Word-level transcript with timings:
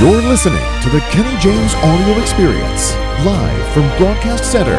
You're 0.00 0.22
listening 0.22 0.62
to 0.82 0.90
the 0.90 1.00
Kenny 1.10 1.36
James 1.40 1.74
Audio 1.74 2.22
Experience, 2.22 2.94
live 3.26 3.72
from 3.74 3.82
Broadcast 3.98 4.44
Center. 4.44 4.78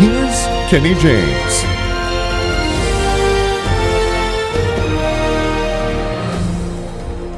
Here's 0.00 0.44
Kenny 0.68 0.94
James. 1.00 1.62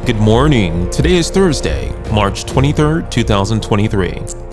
Good 0.07 0.17
morning. 0.17 0.89
Today 0.89 1.17
is 1.17 1.29
Thursday, 1.29 1.93
March 2.11 2.47
23rd, 2.47 3.11
2023. 3.11 4.44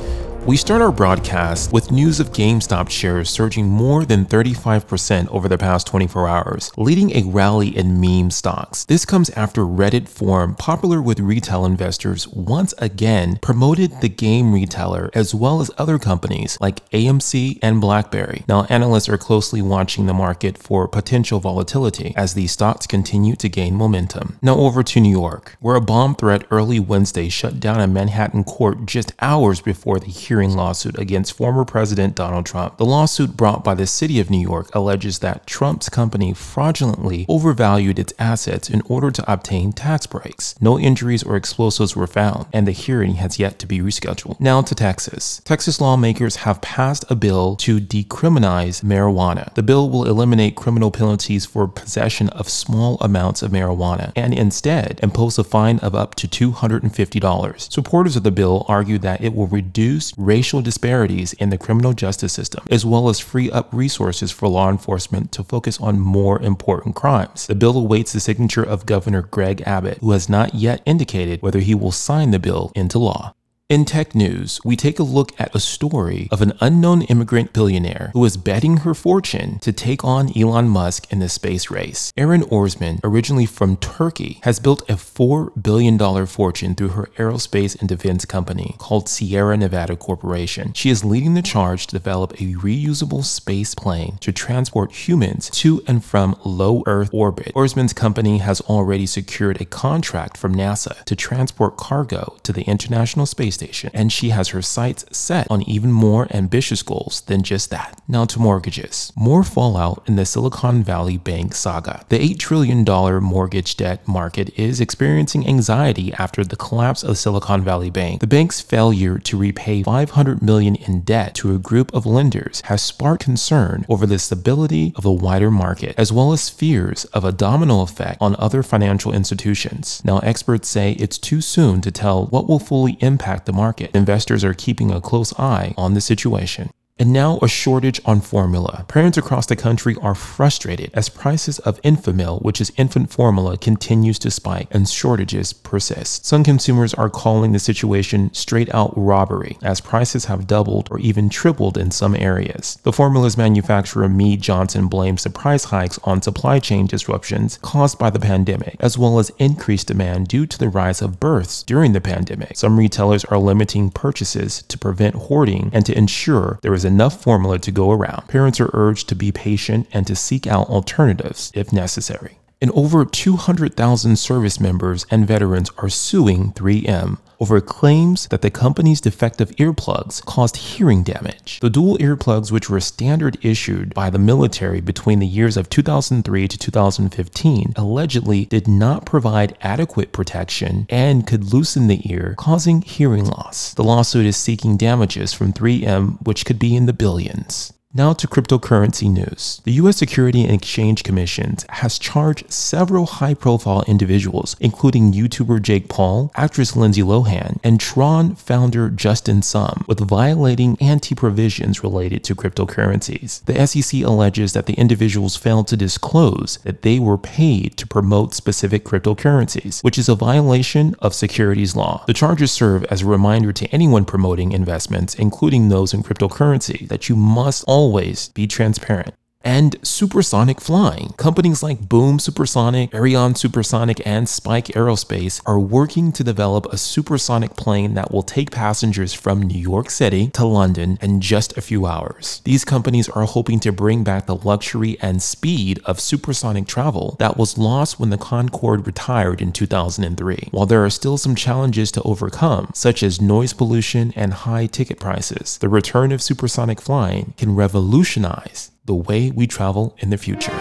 We 0.48 0.58
start 0.58 0.82
our 0.82 0.92
broadcast 0.92 1.72
with 1.72 1.92
news 1.92 2.20
of 2.20 2.32
GameStop 2.32 2.90
shares 2.90 3.30
surging 3.30 3.70
more 3.70 4.06
than 4.06 4.26
35% 4.26 5.28
over 5.28 5.48
the 5.48 5.58
past 5.58 5.86
24 5.86 6.28
hours, 6.28 6.72
leading 6.78 7.16
a 7.16 7.22
rally 7.30 7.78
in 7.78 8.02
meme 8.02 8.32
stocks. 8.32 8.84
This 8.86 9.06
comes 9.06 9.30
after 9.32 9.62
Reddit 9.62 10.10
forum, 10.10 10.56
popular 10.56 11.00
with 11.00 11.20
retail 11.20 11.64
investors, 11.64 12.28
once 12.28 12.74
again 12.80 13.38
promoted 13.44 14.02
the 14.02 14.10
game 14.10 14.52
retailer 14.52 15.12
as 15.14 15.36
well 15.36 15.62
as 15.62 15.70
other 15.78 16.00
companies 16.00 16.58
like 16.60 16.90
AMC 16.90 17.60
and 17.62 17.80
BlackBerry. 17.80 18.44
Now, 18.48 18.64
analysts 18.64 19.10
are 19.10 19.20
closely 19.20 19.62
watching 19.62 20.08
the 20.08 20.14
market 20.14 20.58
for 20.58 20.88
potential 20.88 21.40
volatility 21.40 22.16
as 22.18 22.34
these 22.34 22.52
stocks 22.52 22.88
continue 22.88 23.36
to 23.36 23.48
gain 23.48 23.76
momentum. 23.76 24.40
Now, 24.42 24.56
over 24.56 24.82
to 24.82 25.00
New 25.00 25.12
York, 25.12 25.56
where 25.60 25.76
a 25.76 25.82
bomb 25.82 26.16
threat 26.16 26.46
early 26.50 26.80
Wednesday 26.80 27.30
shut 27.30 27.60
down 27.60 27.80
a 27.80 27.86
Manhattan 27.86 28.44
court 28.44 28.88
just 28.88 29.14
hours 29.22 29.62
before 29.62 30.00
the 30.00 30.08
hearing 30.08 30.41
lawsuit 30.50 30.98
against 30.98 31.34
former 31.34 31.64
President 31.64 32.16
Donald 32.16 32.46
Trump. 32.46 32.78
The 32.78 32.86
lawsuit 32.86 33.38
brought 33.38 33.64
by 33.64 33.76
the 33.76 33.88
city 33.88 34.20
of 34.20 34.30
New 34.30 34.40
York 34.40 34.74
alleges 34.74 35.20
that 35.20 35.46
Trump's 35.46 35.90
company 35.90 36.34
fraudulently 36.34 37.26
overvalued 37.30 38.00
its 38.00 38.14
assets 38.18 38.70
in 38.70 38.82
order 38.88 39.12
to 39.12 39.32
obtain 39.32 39.72
tax 39.72 40.08
breaks. 40.08 40.56
No 40.60 40.80
injuries 40.80 41.24
or 41.24 41.36
explosives 41.36 41.96
were 41.96 42.08
found, 42.08 42.48
and 42.52 42.68
the 42.68 42.72
hearing 42.72 43.16
has 43.16 43.40
yet 43.40 43.60
to 43.60 43.68
be 43.68 43.80
rescheduled. 43.80 44.40
Now 44.40 44.62
to 44.62 44.76
Texas. 44.76 45.42
Texas 45.46 45.80
lawmakers 45.80 46.38
have 46.38 46.62
passed 46.62 47.06
a 47.10 47.16
bill 47.16 47.56
to 47.58 47.80
decriminalize 47.80 48.84
marijuana. 48.84 49.54
The 49.54 49.64
bill 49.64 49.90
will 49.90 50.06
eliminate 50.06 50.56
criminal 50.56 50.92
penalties 50.92 51.46
for 51.46 51.68
possession 51.68 52.30
of 52.30 52.50
small 52.50 52.98
amounts 53.02 53.42
of 53.42 53.52
marijuana 53.52 54.12
and 54.16 54.34
instead 54.34 55.00
impose 55.04 55.38
a 55.38 55.44
fine 55.44 55.80
of 55.80 55.96
up 55.96 56.16
to 56.16 56.28
$250. 56.28 57.72
Supporters 57.72 58.16
of 58.16 58.24
the 58.24 58.32
bill 58.32 58.66
argue 58.68 58.98
that 59.00 59.22
it 59.22 59.36
will 59.36 59.48
reduce 59.48 60.18
racial 60.22 60.62
disparities 60.62 61.34
in 61.34 61.50
the 61.50 61.58
criminal 61.58 61.94
justice 61.94 62.34
system, 62.34 62.66
as 62.70 62.86
well 62.86 63.10
as 63.10 63.20
free 63.20 63.52
up 63.52 63.70
resources 63.74 64.32
for 64.32 64.48
law 64.48 64.70
enforcement 64.70 65.32
to 65.34 65.44
focus 65.44 65.80
on 65.80 66.00
more 66.00 66.42
important 66.42 66.96
crimes. 66.96 67.48
The 67.48 67.56
bill 67.56 67.78
awaits 67.78 68.14
the 68.14 68.20
signature 68.20 68.64
of 68.64 68.86
Governor 68.86 69.24
Greg 69.24 69.62
Abbott, 69.66 69.98
who 70.00 70.12
has 70.12 70.30
not 70.30 70.56
yet 70.56 70.82
indicated 70.86 71.42
whether 71.42 71.60
he 71.60 71.76
will 71.76 71.92
sign 71.92 72.32
the 72.32 72.40
bill 72.40 72.72
into 72.76 73.00
law. 73.00 73.34
In 73.72 73.86
tech 73.86 74.14
news, 74.14 74.60
we 74.66 74.76
take 74.76 75.00
a 75.00 75.04
look 75.04 75.32
at 75.40 75.56
a 75.56 75.60
story 75.62 76.28
of 76.30 76.42
an 76.42 76.52
unknown 76.60 77.04
immigrant 77.04 77.54
billionaire 77.54 78.10
who 78.12 78.26
is 78.26 78.36
betting 78.36 78.78
her 78.84 78.94
fortune 78.94 79.60
to 79.60 79.72
take 79.72 80.04
on 80.04 80.38
Elon 80.38 80.68
Musk 80.68 81.10
in 81.10 81.20
the 81.20 81.30
space 81.30 81.72
race. 81.72 82.12
Eren 82.18 82.44
Ozmen, 82.50 83.00
originally 83.02 83.46
from 83.46 83.78
Turkey, 83.78 84.42
has 84.44 84.60
built 84.60 84.82
a 84.90 84.96
$4 84.96 85.64
billion 85.64 85.98
fortune 86.26 86.76
through 86.76 86.90
her 86.90 87.06
aerospace 87.16 87.80
and 87.80 87.88
defense 87.88 88.26
company 88.26 88.76
called 88.78 89.08
Sierra 89.08 89.56
Nevada 89.56 89.96
Corporation. 89.96 90.74
She 90.74 90.90
is 90.90 91.06
leading 91.06 91.36
the 91.36 91.42
charge 91.42 91.88
to 91.88 91.96
develop 91.96 92.34
a 92.34 92.56
reusable 92.56 93.24
space 93.24 93.74
plane 93.74 94.18
to 94.20 94.34
transport 94.34 94.92
humans 95.08 95.50
to 95.52 95.82
and 95.88 96.04
from 96.04 96.38
low 96.44 96.84
Earth 96.86 97.10
orbit. 97.14 97.54
Ozmen's 97.56 97.94
company 97.94 98.40
has 98.40 98.60
already 98.60 99.06
secured 99.06 99.62
a 99.62 99.66
contract 99.66 100.36
from 100.36 100.54
NASA 100.54 101.06
to 101.06 101.16
transport 101.16 101.78
cargo 101.78 102.36
to 102.44 102.52
the 102.52 102.64
International 102.64 103.26
Space 103.26 103.61
Station, 103.62 103.92
and 103.94 104.12
she 104.12 104.30
has 104.30 104.50
her 104.50 104.62
sights 104.64 105.06
set 105.12 105.46
on 105.52 105.62
even 105.70 105.92
more 105.92 106.28
ambitious 106.32 106.82
goals 106.82 107.22
than 107.28 107.44
just 107.44 107.70
that. 107.70 108.02
Now 108.08 108.26
to 108.26 108.40
mortgages. 108.40 109.14
More 109.16 109.44
fallout 109.44 110.04
in 110.08 110.16
the 110.16 110.26
Silicon 110.26 110.84
Valley 110.84 111.18
Bank 111.18 111.54
saga. 111.54 112.04
The 112.10 112.18
$8 112.18 112.40
trillion 112.40 112.84
mortgage 113.24 113.78
debt 113.78 114.08
market 114.08 114.50
is 114.58 114.82
experiencing 114.82 115.48
anxiety 115.48 116.12
after 116.14 116.44
the 116.44 116.56
collapse 116.56 117.04
of 117.04 117.20
Silicon 117.20 117.64
Valley 117.64 117.92
Bank. 117.92 118.22
The 118.22 118.26
bank's 118.26 118.60
failure 118.62 119.20
to 119.20 119.38
repay 119.38 119.84
500 119.84 120.42
million 120.42 120.74
in 120.76 121.02
debt 121.02 121.36
to 121.36 121.54
a 121.54 121.60
group 121.60 121.94
of 121.94 122.08
lenders 122.08 122.62
has 122.66 122.82
sparked 122.82 123.24
concern 123.24 123.86
over 123.88 124.08
the 124.08 124.18
stability 124.18 124.92
of 124.96 125.04
the 125.04 125.12
wider 125.12 125.52
market, 125.52 125.94
as 126.00 126.12
well 126.12 126.34
as 126.34 126.50
fears 126.50 127.06
of 127.14 127.24
a 127.24 127.32
domino 127.32 127.82
effect 127.82 128.18
on 128.20 128.36
other 128.40 128.64
financial 128.64 129.14
institutions. 129.14 130.02
Now, 130.04 130.18
experts 130.20 130.68
say 130.68 130.94
it's 130.94 131.20
too 131.20 131.42
soon 131.42 131.82
to 131.82 131.92
tell 131.92 132.26
what 132.26 132.48
will 132.50 132.58
fully 132.58 132.98
impact 133.02 133.46
the 133.46 133.51
the 133.52 133.58
market. 133.58 133.92
Investors 133.94 134.44
are 134.44 134.54
keeping 134.54 134.92
a 134.92 135.02
close 135.02 135.38
eye 135.40 135.74
on 135.78 135.94
the 135.94 136.02
situation. 136.02 136.70
And 137.02 137.12
now 137.12 137.40
a 137.42 137.48
shortage 137.48 138.00
on 138.06 138.22
formula. 138.22 138.86
Parents 138.88 139.18
across 139.18 139.48
the 139.48 139.56
country 139.56 139.96
are 140.04 140.14
frustrated 140.14 140.92
as 140.94 141.10
prices 141.10 141.58
of 141.58 141.82
Enfamil, 141.82 142.44
which 142.44 142.62
is 142.62 142.72
infant 142.78 143.10
formula, 143.10 143.58
continues 143.58 144.20
to 144.20 144.30
spike 144.30 144.68
and 144.70 144.88
shortages 144.88 145.52
persist. 145.52 146.28
Some 146.28 146.44
consumers 146.44 146.94
are 146.94 147.10
calling 147.10 147.54
the 147.54 147.60
situation 147.60 148.32
straight 148.36 148.72
out 148.72 148.94
robbery 148.96 149.58
as 149.64 149.82
prices 149.82 150.26
have 150.26 150.46
doubled 150.46 150.90
or 150.92 151.00
even 151.00 151.28
tripled 151.28 151.76
in 151.76 151.90
some 151.90 152.16
areas. 152.16 152.78
The 152.84 152.94
formula's 152.94 153.36
manufacturer 153.36 154.08
Mead 154.08 154.44
Johnson 154.44 154.88
blames 154.88 155.24
the 155.24 155.32
price 155.32 155.64
hikes 155.64 155.98
on 156.04 156.22
supply 156.22 156.60
chain 156.60 156.86
disruptions 156.86 157.58
caused 157.64 157.98
by 157.98 158.12
the 158.12 158.20
pandemic, 158.20 158.76
as 158.80 158.96
well 158.96 159.18
as 159.18 159.32
increased 159.40 159.88
demand 159.88 160.28
due 160.28 160.46
to 160.46 160.60
the 160.60 160.70
rise 160.70 161.02
of 161.02 161.20
births 161.20 161.64
during 161.64 161.94
the 161.94 162.00
pandemic. 162.00 162.58
Some 162.58 162.78
retailers 162.78 163.26
are 163.26 163.40
limiting 163.40 163.90
purchases 163.90 164.62
to 164.68 164.78
prevent 164.78 165.16
hoarding 165.16 165.72
and 165.74 165.84
to 165.88 165.98
ensure 165.98 166.60
there 166.62 166.76
is 166.76 166.86
enough 166.92 167.22
formula 167.22 167.58
to 167.60 167.72
go 167.72 167.92
around. 167.92 168.28
Parents 168.28 168.60
are 168.60 168.70
urged 168.74 169.08
to 169.10 169.16
be 169.16 169.32
patient 169.32 169.88
and 169.94 170.06
to 170.08 170.16
seek 170.16 170.46
out 170.46 170.68
alternatives 170.70 171.52
if 171.56 171.72
necessary. 171.72 172.38
And 172.62 172.72
over 172.72 173.04
200,000 173.06 174.16
service 174.18 174.60
members 174.60 175.06
and 175.10 175.28
veterans 175.28 175.72
are 175.78 175.90
suing 175.90 176.54
3M 176.54 177.18
over 177.42 177.60
claims 177.60 178.28
that 178.28 178.44
the 178.44 178.52
company's 178.52 179.02
defective 179.02 179.50
earplugs 179.56 180.24
caused 180.24 180.58
hearing 180.58 181.02
damage. 181.02 181.60
The 181.60 181.72
dual 181.72 181.98
earplugs, 181.98 182.52
which 182.52 182.70
were 182.70 182.80
standard 182.80 183.36
issued 183.42 183.96
by 183.96 184.12
the 184.12 184.20
military 184.20 184.80
between 184.80 185.18
the 185.18 185.26
years 185.26 185.58
of 185.58 185.68
2003 185.68 186.48
to 186.48 186.58
2015, 186.58 187.74
allegedly 187.76 188.46
did 188.46 188.68
not 188.68 189.08
provide 189.08 189.58
adequate 189.62 190.12
protection 190.12 190.86
and 190.88 191.26
could 191.26 191.52
loosen 191.52 191.88
the 191.88 192.08
ear, 192.12 192.36
causing 192.38 192.84
hearing 192.84 193.26
loss. 193.26 193.74
The 193.74 193.84
lawsuit 193.84 194.28
is 194.28 194.38
seeking 194.38 194.78
damages 194.78 195.34
from 195.34 195.52
3M, 195.52 196.24
which 196.24 196.46
could 196.46 196.60
be 196.60 196.76
in 196.76 196.86
the 196.86 196.94
billions. 196.94 197.74
Now 197.94 198.14
to 198.14 198.26
cryptocurrency 198.28 199.12
news. 199.12 199.60
The 199.66 199.74
US 199.74 199.98
Security 199.98 200.46
and 200.46 200.54
Exchange 200.54 201.04
Commission 201.04 201.58
has 201.68 202.00
charged 202.00 202.50
several 202.50 203.06
high 203.06 203.34
profile 203.34 203.84
individuals, 203.86 204.56
including 204.62 205.12
YouTuber 205.12 205.62
Jake 205.62 205.90
Paul, 205.90 206.32
actress 206.36 206.78
Lindsay 206.78 207.02
Lohan, 207.02 207.60
and 207.66 207.82
Tron 207.82 208.36
founder 208.36 208.90
Justin 208.90 209.42
Sun, 209.42 209.84
with 209.88 210.00
violating 210.00 210.78
anti 210.80 211.16
provisions 211.16 211.84
related 211.84 212.24
to 212.24 212.34
cryptocurrencies. 212.34 213.44
The 213.44 213.68
SEC 213.68 214.04
alleges 214.04 214.54
that 214.54 214.68
the 214.68 214.76
individuals 214.76 215.36
failed 215.36 215.68
to 215.68 215.76
disclose 215.76 216.60
that 216.64 216.84
they 216.84 216.98
were 216.98 217.18
paid 217.18 217.76
to 217.76 217.86
promote 217.86 218.34
specific 218.34 218.86
cryptocurrencies, 218.86 219.84
which 219.84 219.98
is 219.98 220.08
a 220.08 220.16
violation 220.16 220.96
of 221.00 221.14
securities 221.14 221.76
law. 221.76 222.06
The 222.08 222.14
charges 222.14 222.54
serve 222.54 222.86
as 222.86 223.02
a 223.02 223.06
reminder 223.06 223.52
to 223.52 223.68
anyone 223.68 224.06
promoting 224.06 224.54
investments, 224.54 225.14
including 225.16 225.68
those 225.68 225.94
in 225.94 226.04
cryptocurrency, 226.04 226.88
that 226.88 227.10
you 227.10 227.18
must 227.18 227.66
always 227.68 227.81
always 227.82 228.30
be 228.30 228.46
transparent 228.46 229.16
and 229.44 229.76
supersonic 229.82 230.62
flying. 230.62 231.14
Companies 231.18 231.64
like 231.64 231.88
Boom 231.88 232.20
Supersonic, 232.20 232.92
Aerion 232.92 233.38
Supersonic, 233.38 234.02
and 234.06 234.28
Spike 234.28 234.68
Aerospace 234.68 235.42
are 235.46 235.60
working 235.60 236.12
to 236.12 236.24
develop 236.24 236.66
a 236.68 236.78
supersonic 236.78 237.56
plane 237.56 237.94
that 237.96 238.12
will 238.12 238.24
take 238.24 238.52
passengers 238.52 239.14
from 239.14 239.42
New 239.42 239.60
York 239.60 239.90
City 239.90 240.30
to 240.30 240.46
London 240.46 240.98
in 241.02 241.22
just 241.22 241.58
a 241.58 241.62
few 241.62 241.86
hours. 241.86 242.42
These 242.46 242.66
companies 242.66 243.10
are 243.10 243.26
hoping 243.26 243.60
to 243.62 243.72
bring 243.72 244.04
back 244.04 244.26
the 244.26 244.36
luxury 244.36 244.98
and 245.02 245.22
speed 245.22 245.80
of 245.86 246.00
supersonic 246.00 246.68
travel 246.68 247.16
that 247.20 247.38
was 247.38 247.58
lost 247.58 248.00
when 248.00 248.10
the 248.10 248.18
Concorde 248.18 248.86
retired 248.86 249.42
in 249.42 249.52
2003. 249.52 250.50
While 250.52 250.66
there 250.66 250.84
are 250.86 250.90
still 250.90 251.18
some 251.18 251.36
challenges 251.36 251.92
to 251.94 252.02
overcome, 252.04 252.72
such 252.74 253.04
as 253.04 253.22
noise 253.22 253.54
pollution 253.54 254.14
and 254.16 254.34
high 254.34 254.66
ticket 254.66 255.00
prices, 255.00 255.58
the 255.58 255.70
return 255.70 256.12
of 256.12 256.22
supersonic 256.22 256.82
flying 256.82 257.34
can 257.38 257.56
revolutionize 257.56 258.71
the 258.92 258.96
way 258.96 259.32
we 259.32 259.48
travel 259.48 259.96
in 260.00 260.10
the 260.10 260.18
future. 260.18 260.52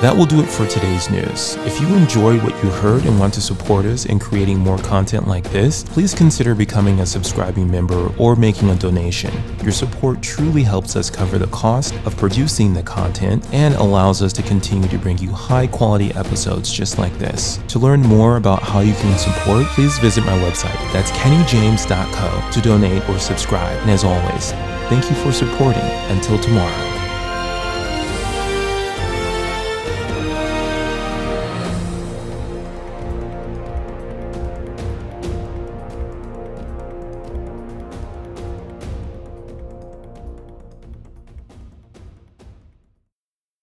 That 0.00 0.16
will 0.16 0.24
do 0.24 0.40
it 0.40 0.46
for 0.46 0.66
today's 0.66 1.10
news. 1.10 1.56
If 1.66 1.78
you 1.78 1.94
enjoyed 1.94 2.42
what 2.42 2.54
you 2.64 2.70
heard 2.70 3.04
and 3.04 3.20
want 3.20 3.34
to 3.34 3.42
support 3.42 3.84
us 3.84 4.06
in 4.06 4.18
creating 4.18 4.58
more 4.58 4.78
content 4.78 5.28
like 5.28 5.44
this, 5.50 5.84
please 5.84 6.14
consider 6.14 6.54
becoming 6.54 7.00
a 7.00 7.06
subscribing 7.06 7.70
member 7.70 8.10
or 8.16 8.34
making 8.34 8.70
a 8.70 8.76
donation. 8.76 9.30
Your 9.62 9.72
support 9.72 10.22
truly 10.22 10.62
helps 10.62 10.96
us 10.96 11.10
cover 11.10 11.36
the 11.36 11.48
cost 11.48 11.92
of 12.06 12.16
producing 12.16 12.72
the 12.72 12.82
content 12.82 13.46
and 13.52 13.74
allows 13.74 14.22
us 14.22 14.32
to 14.34 14.42
continue 14.42 14.88
to 14.88 14.96
bring 14.96 15.18
you 15.18 15.30
high 15.30 15.66
quality 15.66 16.14
episodes 16.14 16.72
just 16.72 16.98
like 16.98 17.16
this. 17.18 17.60
To 17.68 17.78
learn 17.78 18.00
more 18.00 18.38
about 18.38 18.62
how 18.62 18.80
you 18.80 18.94
can 18.94 19.18
support, 19.18 19.66
please 19.74 19.98
visit 19.98 20.24
my 20.24 20.38
website. 20.38 20.80
That's 20.94 21.10
kennyjames.co 21.10 22.50
to 22.52 22.60
donate 22.62 23.06
or 23.10 23.18
subscribe. 23.18 23.78
And 23.82 23.90
as 23.90 24.02
always, 24.02 24.52
thank 24.88 25.10
you 25.10 25.16
for 25.16 25.30
supporting. 25.30 25.84
Until 26.08 26.38
tomorrow. 26.38 27.05